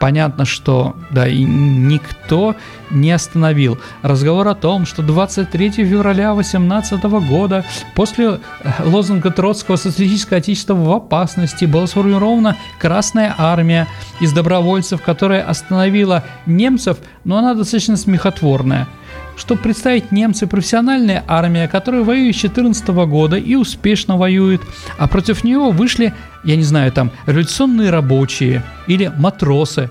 [0.00, 2.56] понятно, что да, и никто
[2.90, 3.78] не остановил.
[4.02, 8.38] Разговор о том, что 23 февраля 18 года после э,
[8.84, 13.86] лозунга Троцкого «Социалистическое отечество в опасности» была сформирована Красная Армия
[14.20, 18.86] из добровольцев, которая остановила немцев, но она достаточно смехотворная–
[19.36, 24.62] чтобы представить немцы профессиональная армия, которая воюет с 14 года и успешно воюет,
[24.98, 29.90] а против нее вышли, я не знаю, там, революционные рабочие или матросы,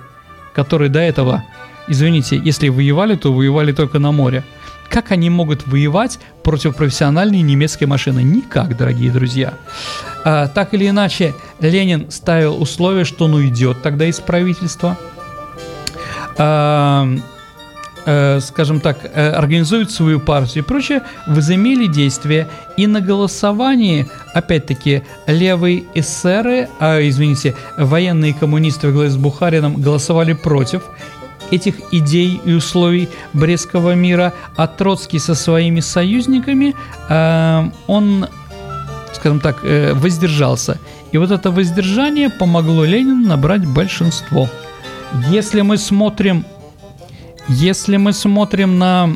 [0.53, 1.43] которые до этого,
[1.88, 4.43] извините, если воевали, то воевали только на море.
[4.89, 8.21] Как они могут воевать против профессиональной немецкой машины?
[8.21, 9.56] Никак, дорогие друзья.
[10.23, 14.97] А, так или иначе, Ленин ставил условие, что он уйдет тогда из правительства.
[16.38, 17.08] А,
[18.05, 22.47] э, скажем так, э, организуют свою партию и прочее, возымели действия.
[22.77, 30.33] И на голосовании, опять-таки, левые эсеры, а, извините, военные коммунисты во главе с Бухарином голосовали
[30.33, 30.83] против
[31.51, 36.75] этих идей и условий Брестского мира, а Троцкий со своими союзниками,
[37.09, 38.27] э, он,
[39.13, 40.79] скажем так, э, воздержался.
[41.11, 44.49] И вот это воздержание помогло Ленину набрать большинство.
[45.29, 46.43] Если мы смотрим
[47.47, 49.15] если мы смотрим на,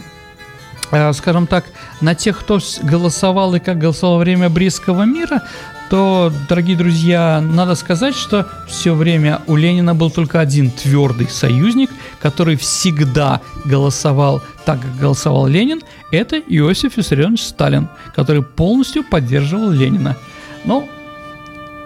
[0.92, 1.66] э, скажем так,
[2.02, 5.44] на тех, кто голосовал и как голосовал во время Брестского мира,
[5.90, 11.90] то, дорогие друзья, надо сказать, что все время у Ленина был только один твердый союзник,
[12.20, 20.18] который всегда голосовал так, как голосовал Ленин, это Иосиф Виссарионович Сталин, который полностью поддерживал Ленина.
[20.66, 20.90] Ну,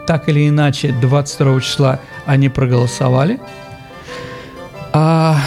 [0.08, 3.40] так или иначе, 22 числа они проголосовали.
[4.94, 5.38] А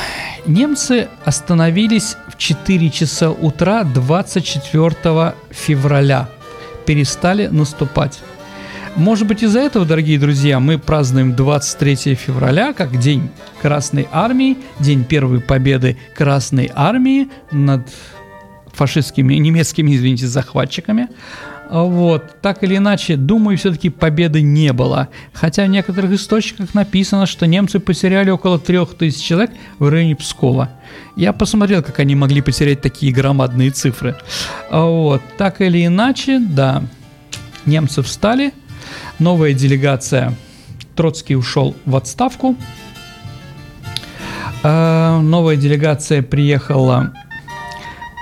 [0.46, 6.28] Немцы остановились в 4 часа утра 24 февраля,
[6.84, 8.20] перестали наступать.
[8.94, 13.30] Может быть из-за этого, дорогие друзья, мы празднуем 23 февраля как День
[13.62, 17.88] Красной Армии, День первой победы Красной Армии над
[18.66, 21.08] фашистскими, немецкими, извините, захватчиками.
[21.70, 25.08] Вот, так или иначе, думаю, все-таки победы не было.
[25.32, 30.70] Хотя в некоторых источниках написано, что немцы потеряли около 3000 человек в районе Пскова.
[31.16, 34.16] Я посмотрел, как они могли потерять такие громадные цифры.
[34.70, 36.82] Вот, так или иначе, да,
[37.66, 38.52] немцы встали,
[39.18, 40.34] новая делегация,
[40.94, 42.56] Троцкий ушел в отставку,
[44.62, 47.12] а, новая делегация приехала,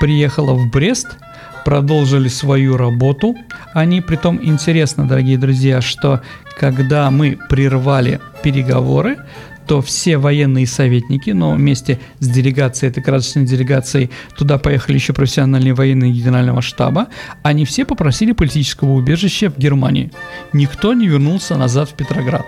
[0.00, 1.16] приехала в Брест–
[1.64, 3.34] продолжили свою работу.
[3.74, 6.20] Они, притом, интересно, дорогие друзья, что
[6.58, 9.18] когда мы прервали переговоры,
[9.66, 15.74] то все военные советники, но вместе с делегацией, этой красочной делегацией, туда поехали еще профессиональные
[15.74, 17.08] военные генерального штаба,
[17.42, 20.10] они все попросили политического убежища в Германии.
[20.52, 22.44] Никто не вернулся назад в Петроград.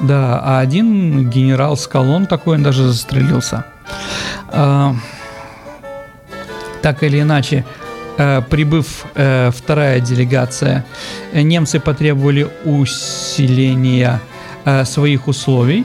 [0.00, 3.66] Да, а один генерал с колонн такой, он даже застрелился.
[4.48, 4.96] А,
[6.82, 7.64] так или иначе,
[8.48, 10.84] прибыв э, вторая делегация,
[11.32, 14.20] э, немцы потребовали усиления
[14.84, 15.84] своих условий.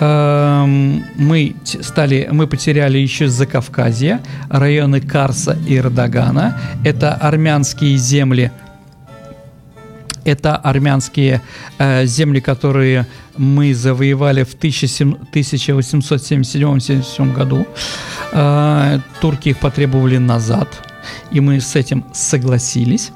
[0.00, 6.60] Эм, мы стали, мы потеряли еще Закавказье, районы Карса и Эрдогана.
[6.84, 8.52] Это армянские земли,
[10.24, 11.40] это армянские
[12.04, 13.06] земли, которые
[13.38, 17.66] мы завоевали в 1877-77 году.
[19.22, 20.68] турки их потребовали назад–
[21.30, 23.12] и мы с этим согласились.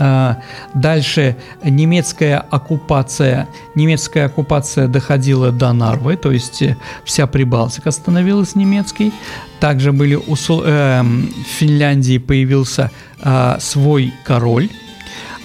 [0.00, 0.38] А,
[0.74, 9.12] дальше немецкая оккупация, немецкая оккупация доходила до Нарвы, то есть э, вся Прибалтика становилась немецкой.
[9.58, 14.68] Также были у, э, в Финляндии появился э, свой король,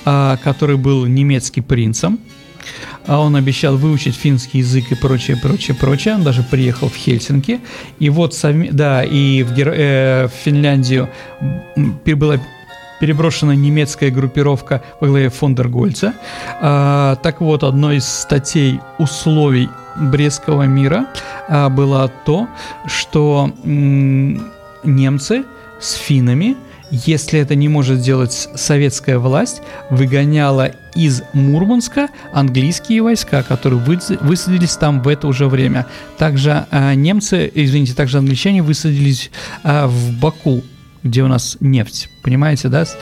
[0.05, 2.19] э, который был немецким принцем
[3.05, 6.15] а он обещал выучить финский язык и прочее, прочее, прочее.
[6.15, 7.59] Он даже приехал в Хельсинки.
[7.99, 8.39] И вот,
[8.71, 9.69] да, и в, Гер...
[9.69, 11.09] э, в Финляндию
[12.05, 12.39] была
[12.99, 16.13] переброшена немецкая группировка во главе Фондергольца.
[16.61, 21.07] А, так вот, одной из статей условий Брестского мира
[21.49, 22.47] а, было то,
[22.87, 24.51] что м-
[24.83, 25.43] немцы
[25.79, 26.55] с финнами–
[26.93, 33.81] если это не может сделать советская власть, выгоняла из Мурманска английские войска, которые
[34.21, 35.87] высадились там в это уже время.
[36.19, 39.31] Также э, немцы, извините, также англичане высадились
[39.63, 40.61] э, в Баку,
[41.01, 42.97] где у нас нефть, понимаете, да, с,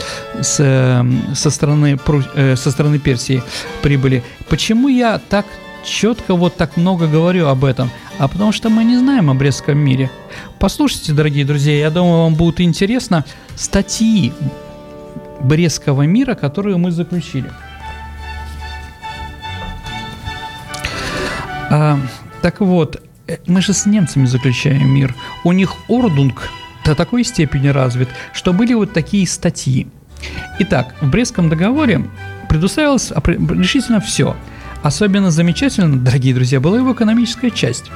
[0.60, 1.04] э,
[1.36, 2.00] со, стороны,
[2.36, 3.44] э, со стороны Персии
[3.82, 4.24] прибыли.
[4.48, 5.46] Почему я так
[5.84, 7.92] четко вот так много говорю об этом?
[8.18, 10.10] А потому что мы не знаем о Брестском мире.
[10.60, 13.26] Послушайте, дорогие друзья, я думаю, вам будет интересно
[13.62, 14.34] статьи
[15.39, 17.52] Брестского мира, которые мы заключили.
[21.69, 22.00] А,
[22.41, 25.15] Так вот, э, мы же с немцами заключаем мир.
[25.43, 26.50] У них ордунг
[26.86, 29.88] до такой степени развит, что были вот такие статьи.
[30.60, 32.06] Итак, в Брестском договоре
[32.50, 34.36] предусмотрелось решительно все.
[34.82, 37.91] Особенно замечательно, дорогие друзья, была его экономическая часть.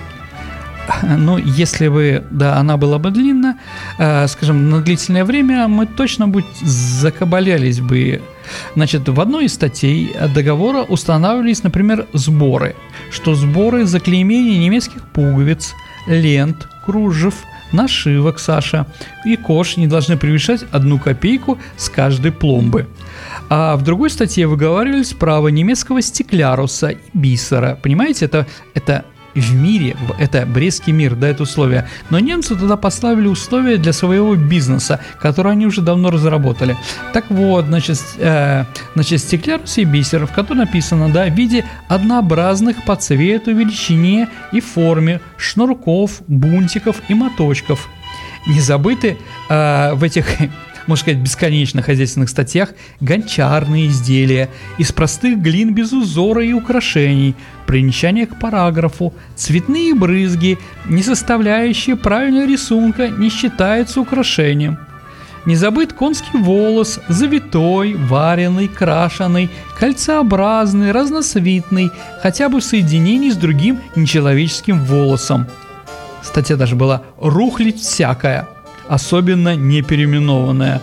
[1.17, 3.57] Ну, если бы, да, она была бы длинна,
[3.97, 8.21] э, скажем, на длительное время, мы точно бы закабалялись бы.
[8.75, 12.75] Значит, в одной из статей договора устанавливались, например, сборы,
[13.11, 15.73] что сборы за клеймение немецких пуговиц,
[16.07, 17.35] лент, кружев,
[17.71, 18.85] нашивок, Саша,
[19.25, 22.87] и кош не должны превышать одну копейку с каждой пломбы.
[23.49, 27.77] А в другой статье выговаривались право немецкого стекляруса и бисера.
[27.81, 31.87] Понимаете, это, это в мире, это Брестский мир, да, это условия.
[32.09, 36.77] Но немцы туда поставили условия для своего бизнеса, которые они уже давно разработали.
[37.13, 42.83] Так вот, значит, э, значит стеклярус и бисер, в котором написано, да, в виде однообразных
[42.85, 47.89] по цвету, величине и форме шнурков, бунтиков и моточков.
[48.47, 49.17] Не забыты
[49.49, 50.27] э, в этих
[50.87, 52.69] можно сказать, бесконечных хозяйственных статьях
[52.99, 61.01] гончарные изделия из простых глин без узора и украшений, примечания к параграфу, цветные брызги, не
[61.01, 64.77] составляющие правильного рисунка, не считаются украшением.
[65.45, 71.91] Не забыт конский волос, завитой, вареный, крашеный, кольцеобразный, разноцветный,
[72.23, 75.45] хотя бы в соединении с другим нечеловеческим волосом.
[76.23, 78.47] Статья даже была «Рухлить всякая»,
[78.87, 80.81] особенно не переименованная.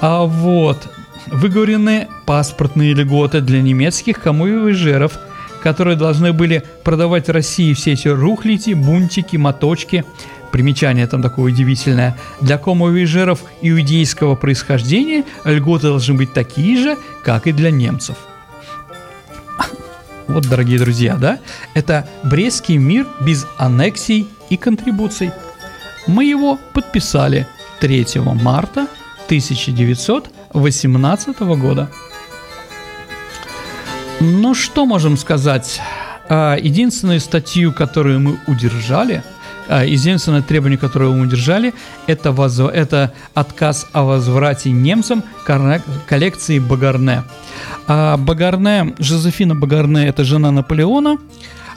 [0.00, 0.88] А вот,
[1.26, 5.18] выговорены паспортные льготы для немецких камуевежеров,
[5.62, 10.04] которые должны были продавать России все эти рухлити, бунтики, моточки.
[10.52, 12.16] Примечание там такое удивительное.
[12.40, 18.16] Для комовежеров иудейского происхождения льготы должны быть такие же, как и для немцев.
[20.28, 21.38] Вот, дорогие друзья, да?
[21.74, 25.30] Это Брестский мир без аннексий и контрибуций–
[26.06, 27.46] мы его подписали
[27.80, 28.86] 3 марта
[29.26, 31.90] 1918 года.
[34.20, 35.80] Ну что можем сказать?
[36.28, 39.22] А, единственную статью, которую мы удержали,
[39.68, 41.74] а, единственное требование, которое мы удержали,
[42.06, 42.58] это, воз...
[42.58, 47.24] это отказ о возврате немцам коллекции Багарне.
[47.86, 51.18] А Багарне, Жозефина Багарне– это жена Наполеона,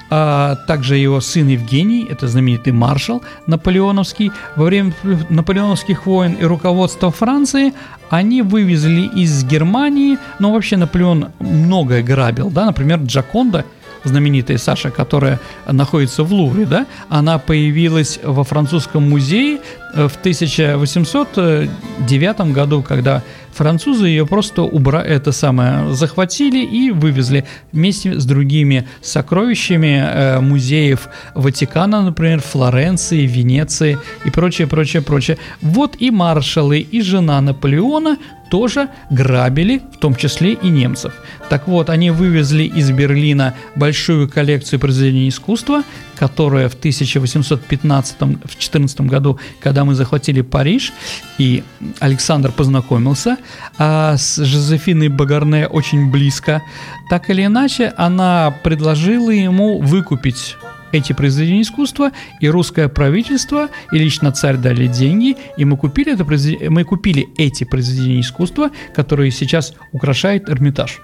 [0.10, 4.94] а также его сын Евгений, это знаменитый маршал наполеоновский, во время
[5.30, 7.74] наполеоновских войн и руководства Франции
[8.10, 13.66] они вывезли из Германии, но вообще Наполеон многое грабил, да, например, Джаконда–
[14.04, 19.60] знаменитая Саша, которая находится в Лувре, да, она появилась во французском музее
[19.94, 23.22] э, в 1809 году, когда
[23.60, 25.04] Французы ее просто убра...
[25.04, 27.44] это самое захватили и вывезли
[27.74, 35.38] вместе с другими сокровищами э, музеев Ватикана, например, Флоренции, Венеции и прочее, прочее, прочее.
[35.62, 38.18] Вот и маршалы, и жена Наполеона
[38.50, 41.14] тоже грабили, в том числе и немцев.
[41.50, 45.84] Так вот, они вывезли из Берлина большую коллекцию произведений искусства,
[46.20, 50.92] которая в 1815-14 году, когда мы захватили Париж,
[51.38, 51.64] и
[52.00, 53.38] Александр познакомился
[53.78, 56.62] а с Жозефиной Багарне очень близко,
[57.10, 60.58] так или иначе, она предложила ему выкупить
[60.92, 66.26] эти произведения искусства, и русское правительство, и лично царь дали деньги, и мы купили, это
[66.26, 66.70] произвед...
[66.70, 71.00] мы купили эти произведения искусства, которые сейчас украшают Эрмитаж.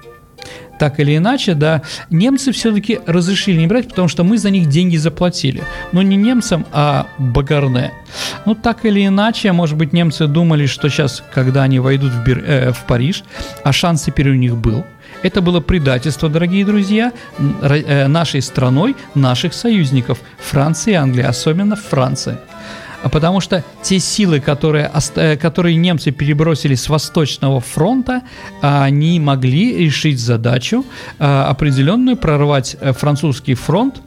[0.80, 4.98] Так или иначе, да, немцы все-таки разрешили не брать, потому что мы за них деньги
[4.98, 5.64] заплатили.
[5.92, 7.92] Но не немцам, а Багарне.
[8.46, 12.44] Ну, так или иначе, может быть, немцы думали, что сейчас, когда они войдут в, Бир...
[12.46, 13.24] э, в Париж,
[13.64, 14.86] а шанс теперь у них был–
[15.26, 22.38] это было предательство, дорогие друзья, э, нашей страной, наших союзников, Франции и Англии, особенно Франции.
[23.06, 28.24] А потому что те силы, которые, э, которые немцы перебросили с Восточного фронта,
[28.62, 30.84] они могли решить задачу
[31.20, 34.02] э, определенную, прорвать французский фронт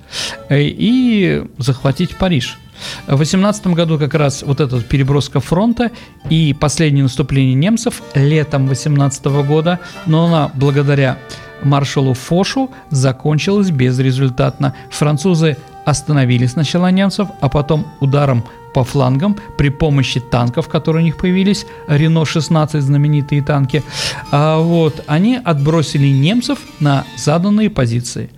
[0.50, 2.58] и захватить Париж.
[3.06, 5.92] В 18 году как раз вот эта переброска фронта
[6.28, 11.18] и последнее наступление немцев летом 18 года, но она благодаря
[11.62, 14.74] маршалу Фошу закончилась безрезультатно.
[14.90, 15.56] Французы
[15.88, 21.66] остановили сначала немцев, а потом ударом по флангам при помощи танков, которые у них появились,
[21.88, 23.82] Рено-16 знаменитые танки,
[24.30, 28.30] а вот, они отбросили немцев на заданные позиции.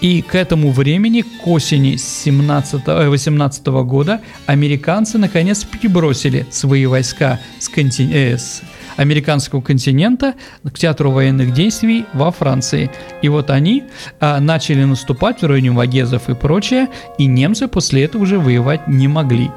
[0.00, 7.68] И к этому времени, к осени 17, 18 года, американцы наконец перебросили свои войска с,
[7.68, 8.10] контин...
[8.12, 8.62] э, с
[8.96, 10.34] американского континента
[10.64, 12.90] к театру военных действий во Франции.
[13.22, 13.84] И вот они
[14.20, 16.88] а, начали наступать в районе Вагезов и прочее,
[17.18, 19.50] и немцы после этого уже воевать не могли.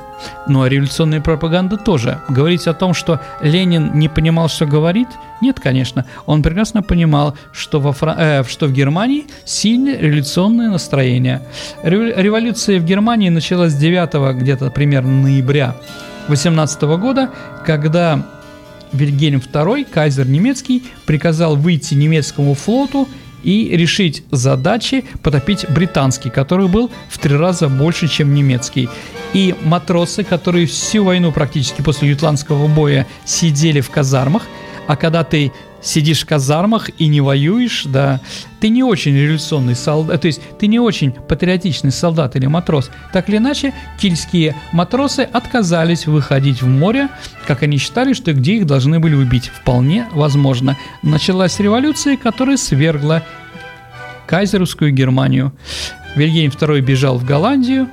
[0.48, 2.20] Ну а революционная пропаганда тоже.
[2.30, 5.08] Говорить о том, что Ленин не понимал, что говорит,
[5.42, 6.06] нет, конечно.
[6.26, 8.16] Он прекрасно понимал, что, во Фран...
[8.20, 11.42] э, что в Германии сильное революционное настроение.
[11.84, 15.76] Революция в Германии началась 9 где-то примерно ноября
[16.28, 17.30] 18 года,
[17.66, 18.26] когда
[18.94, 23.08] Вильгельм II, кайзер немецкий, приказал выйти немецкому флоту
[23.44, 28.90] и решить задачи потопить британский, который был в три раза больше, чем немецкий.
[29.34, 34.44] И матросы, которые всю войну практически после ютландского боя сидели в казармах,
[34.88, 38.22] а когда ты сидишь в казармах и не воюешь, да,
[38.60, 42.90] ты не очень революционный солдат, то есть ты не очень патриотичный солдат или матрос.
[43.14, 47.10] Так или иначе, кильские матросы отказались выходить в море,
[47.48, 49.48] как они считали, что где их должны были убить.
[49.48, 50.78] Вполне возможно.
[51.02, 53.24] Началась революция, которая свергла
[54.28, 55.54] кайзеровскую Германию.
[56.16, 57.88] Вильгельм II бежал в Голландию,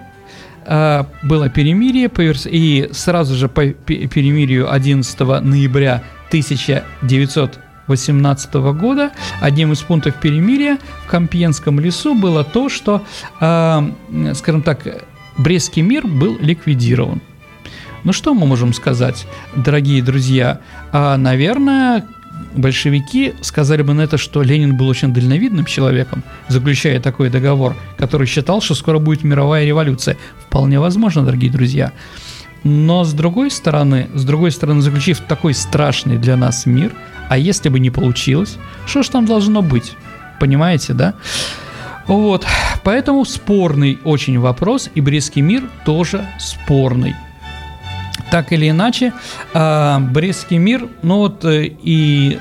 [0.64, 2.10] а, было перемирие,
[2.46, 11.10] и сразу же по перемирию 11 ноября 1900 18 года одним из пунктов перемирия в
[11.10, 13.02] Компьенском лесу было то, что,
[13.40, 13.90] э,
[14.34, 15.06] скажем так,
[15.38, 17.20] Брестский мир был ликвидирован.
[18.04, 20.60] Ну что мы можем сказать, дорогие друзья?
[20.92, 22.06] А, наверное,
[22.54, 28.26] большевики сказали бы на это, что Ленин был очень дальновидным человеком, заключая такой договор, который
[28.26, 30.16] считал, что скоро будет мировая революция.
[30.46, 31.92] Вполне возможно, дорогие друзья.
[32.64, 36.92] Но с другой стороны, с другой стороны, заключив такой страшный для нас мир–
[37.28, 39.94] а если бы не получилось, что ж там должно быть?
[40.40, 41.14] Понимаете, да?
[42.06, 42.46] Вот,
[42.84, 47.16] поэтому спорный очень вопрос, и Брестский мир тоже спорный.
[48.30, 49.12] Так или иначе,
[49.54, 52.38] а, Брестский мир, ну вот э, и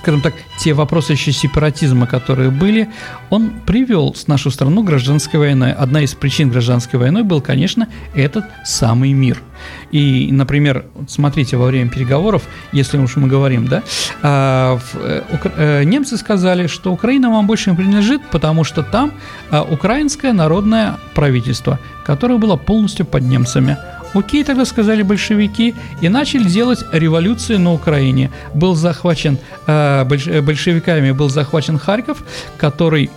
[0.00, 2.88] скажем так, те вопросы еще сепаратизма, которые были,
[3.28, 5.72] он привел с нашу страну гражданской войной.
[5.72, 9.42] Одна из причин гражданской войны был, конечно, этот самый мир.
[9.90, 12.42] И, например, смотрите, во время переговоров,
[12.72, 13.82] если уж мы говорим, да,
[14.22, 15.22] а, э,
[15.56, 19.12] э, немцы сказали, что Украина вам больше не принадлежит, потому что там
[19.50, 23.76] а, украинское народное правительство, которое было полностью под немцами.
[24.14, 28.30] Окей, тогда сказали большевики, и начали делать революцию на Украине.
[28.54, 32.24] Был захвачен э, большевиками, был захвачен Харьков,
[32.58, 33.10] который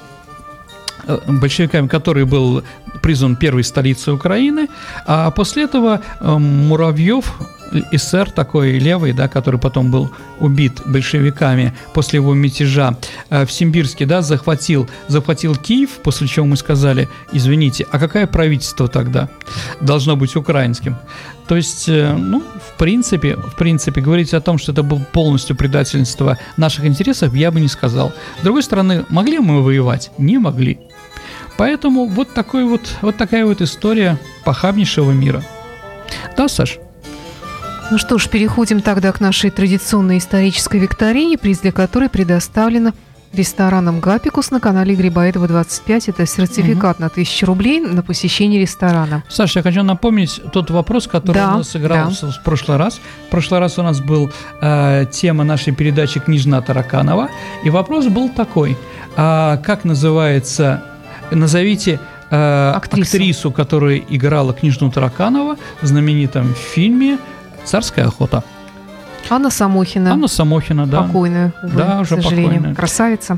[1.07, 2.63] э, большевиками, который был
[3.01, 4.67] признан первой столицей Украины,
[5.07, 7.33] а после этого э, Муравьев
[7.91, 12.97] эсер такой левый, да, который потом был убит большевиками после его мятежа
[13.29, 18.87] э, в Симбирске, да, захватил, захватил Киев, после чего мы сказали, извините, а какое правительство
[18.87, 19.29] тогда
[19.81, 20.97] должно быть украинским?
[21.47, 25.55] То есть, э, ну, в принципе, в принципе, говорить о том, что это было полностью
[25.55, 28.13] предательство наших интересов, я бы не сказал.
[28.39, 30.11] С другой стороны, могли мы воевать?
[30.17, 30.79] Не могли.
[31.57, 35.43] Поэтому вот, такой вот, вот такая вот история похабнейшего мира.
[36.35, 36.79] Да, Саш?
[37.91, 42.93] Ну что ж, переходим тогда к нашей традиционной исторической викторине, приз для которой предоставлена
[43.33, 46.09] рестораном «Гапикус» на канале Грибоедова 25.
[46.09, 47.03] Это сертификат угу.
[47.03, 49.23] на 1000 рублей на посещение ресторана.
[49.27, 52.31] Саша, я хочу напомнить тот вопрос, который да, у нас сыгрался да.
[52.31, 52.99] в прошлый раз.
[53.27, 54.31] В прошлый раз у нас был
[54.61, 57.29] э, тема нашей передачи «Княжна Тараканова».
[57.63, 58.77] И вопрос был такой.
[59.15, 60.83] А как называется...
[61.31, 63.17] Назовите э, актрису.
[63.17, 67.17] актрису, которая играла княжну Тараканова в знаменитом фильме
[67.65, 68.43] Царская охота.
[69.29, 70.13] Анна Самохина.
[70.13, 71.03] Анна Самохина, да.
[71.03, 72.53] Покойная, увы, да, уже к сожалению.
[72.53, 72.75] Покойная.
[72.75, 73.37] Красавица.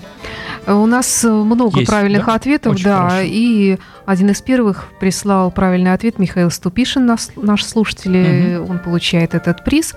[0.67, 2.36] У нас много Есть, правильных да?
[2.36, 3.09] ответов, Очень да.
[3.09, 3.17] Хорошо.
[3.23, 8.57] И один из первых прислал правильный ответ Михаил Ступишин, наш, наш слушатель.
[8.57, 8.71] Угу.
[8.71, 9.93] Он получает этот приз.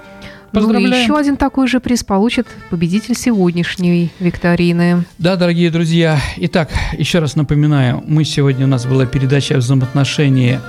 [0.53, 0.91] Поздравляем.
[0.91, 5.05] Ну и еще один такой же приз получит победитель сегодняшней викторины.
[5.19, 6.19] Да, дорогие друзья.
[6.37, 10.61] Итак, еще раз напоминаю, мы сегодня у нас была передача о взаимоотношении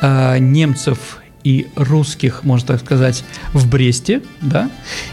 [0.00, 3.22] э, немцев и русских, можно так сказать,
[3.52, 4.68] в Бресте, да,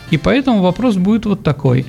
[0.09, 1.85] и поэтому вопрос будет вот такой.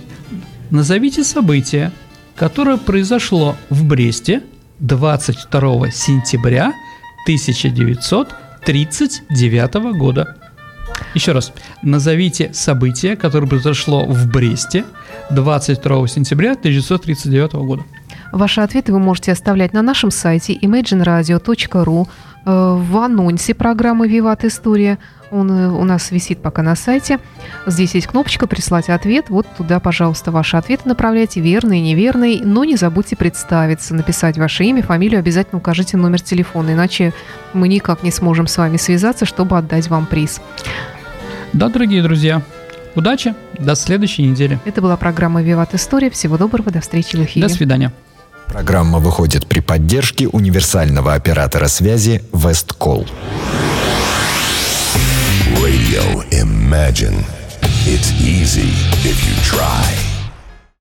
[0.69, 1.91] Назовите событие,
[2.37, 4.43] которое произошло в Бресте
[4.81, 6.75] 22 сентября
[7.25, 10.37] 1939 года.
[11.15, 14.85] Еще раз, назовите событие, которое произошло в Бресте
[15.31, 17.83] 22 сентября 1939 года.
[18.35, 22.07] Ваши ответы вы можете оставлять на нашем сайте imagineradio.ru
[22.47, 24.99] Э, в анонсе программы «Виват История».
[25.31, 27.19] Он э, у нас висит пока на сайте.
[27.67, 29.31] Здесь есть кнопочка «Прислать ответ».
[29.31, 32.41] Вот туда, пожалуйста, ваши ответы направляйте, верный, неверный.
[32.45, 37.15] Но не забудьте представиться, написать ваше имя, фамилию, обязательно укажите номер телефона, иначе
[37.55, 40.41] мы никак не сможем с вами связаться, чтобы отдать вам приз.
[41.53, 42.43] Да, дорогие друзья,
[42.97, 44.61] Удачи, до следующей недели.
[44.65, 46.11] Это была программа «Виват История».
[46.11, 47.49] Всего доброго, до встречи в эфире.
[47.49, 47.93] До свидания.
[48.49, 53.07] Программа выходит при поддержке универсального оператора связи Весткол.
[55.57, 57.25] Radio Imagine.
[57.87, 58.71] It's easy
[59.05, 60.14] if you try.